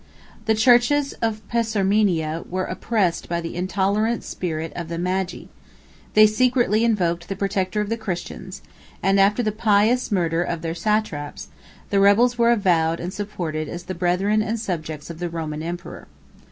The 0.45 0.55
churches 0.55 1.13
of 1.21 1.47
Persarmenia 1.47 2.43
were 2.49 2.63
oppressed 2.65 3.29
by 3.29 3.39
the 3.39 3.55
intolerant 3.55 4.23
spirit 4.23 4.73
of 4.75 4.87
the 4.87 4.97
Magi; 4.97 5.43
411 5.45 5.49
they 6.15 6.25
secretly 6.25 6.83
invoked 6.83 7.29
the 7.29 7.35
protector 7.35 7.81
of 7.81 7.89
the 7.89 7.97
Christians, 7.97 8.63
and, 9.03 9.19
after 9.19 9.43
the 9.43 9.51
pious 9.51 10.11
murder 10.11 10.41
of 10.41 10.63
their 10.63 10.73
satraps, 10.73 11.49
the 11.91 11.99
rebels 11.99 12.35
were 12.35 12.49
avowed 12.49 12.99
and 12.99 13.13
supported 13.13 13.69
as 13.69 13.83
the 13.83 13.93
brethren 13.93 14.41
and 14.41 14.59
subjects 14.59 15.11
of 15.11 15.19
the 15.19 15.29
Roman 15.29 15.61
emperor. 15.61 16.07